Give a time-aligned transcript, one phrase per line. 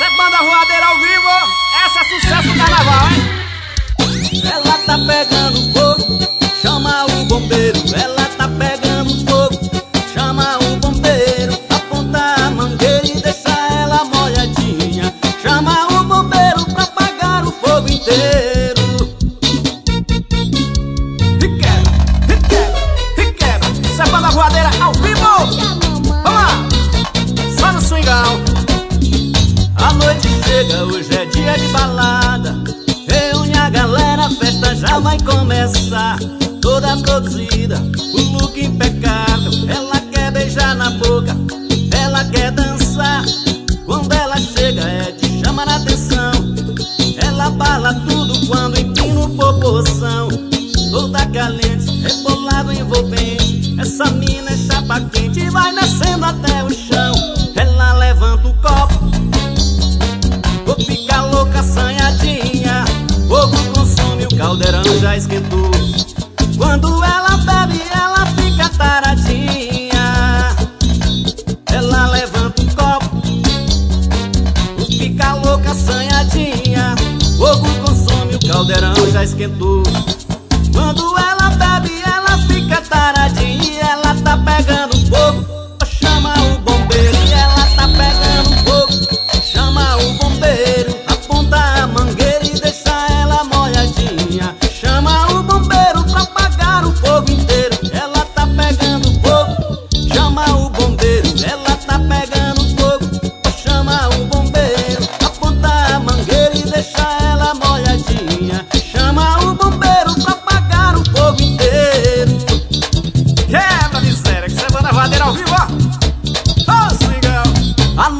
[0.00, 1.28] É banda voadeira ao vivo,
[1.84, 3.22] essa é sucesso do carnaval, hein?
[4.44, 6.18] Ela tá pegando fogo,
[6.62, 7.82] chama o bombeiro.
[7.94, 9.58] Ela tá pegando fogo,
[10.14, 11.58] chama o bombeiro.
[11.68, 15.12] Aponta a mangueira e deixa ela molhadinha.
[15.42, 19.16] Chama o bombeiro pra apagar o fogo inteiro.
[21.42, 21.92] E quebra,
[22.28, 22.82] e quebra,
[23.18, 23.68] e quebra.
[23.92, 25.20] Essa é banda voadeira ao vivo.
[26.22, 26.68] Vamos lá,
[27.58, 28.57] só no swingão.
[30.08, 32.54] Noite chega, hoje é dia de balada.
[33.06, 36.18] Reúne a galera, a festa já vai começar.
[36.62, 37.76] Toda produzida,
[38.14, 39.52] o look impecável.
[39.68, 41.36] Ela quer beijar na boca,
[41.94, 43.22] ela quer dançar.
[43.84, 46.32] Quando ela chega, é de chamar a atenção.
[47.22, 50.28] Ela bala tudo quando empina o popoção.
[50.90, 53.78] Toda calente, rebolado envolvente.
[53.78, 56.07] Essa mina é chapa quente vai descendo
[79.38, 79.84] esquentou.
[80.72, 85.46] Quando ela bebe, ela fica taradinha Ela tá pegando fogo.
[85.86, 89.42] Chama o bombeiro ela tá pegando fogo.
[89.42, 94.17] Chama o bombeiro, aponta a mangueira e deixa ela molhadinha.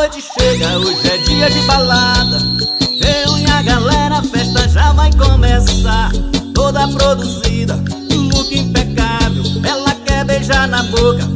[0.00, 2.38] Noite chega, hoje é dia de balada.
[3.02, 6.10] Reúne a galera, a festa já vai começar.
[6.54, 7.74] Toda produzida,
[8.10, 9.44] look impecável.
[9.62, 11.28] Ela quer beijar na boca,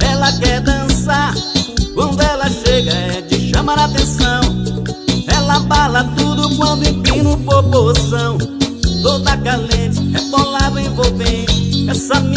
[0.00, 1.34] ela quer dançar.
[1.94, 4.40] Quando ela chega é de chamar a atenção.
[5.28, 8.38] Ela bala tudo quando empina o popoção.
[9.02, 11.86] Toda calente, rebolado envolvente.
[11.90, 12.35] Essa mina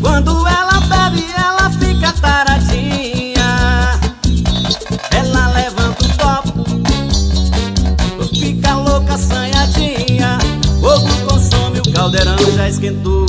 [0.00, 4.00] Quando ela bebe, ela fica taradinha.
[5.10, 6.64] Ela levanta o copo,
[8.34, 10.38] fica louca, assanhadinha.
[10.80, 13.19] Fogo consome o caldeirão, já esquentou.